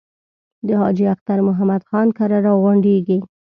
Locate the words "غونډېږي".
2.63-3.17